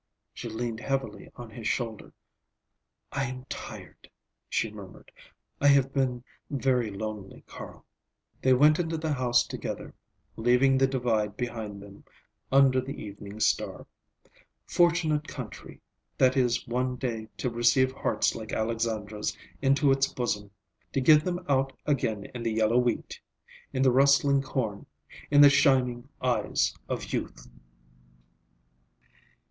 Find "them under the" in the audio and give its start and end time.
11.83-12.99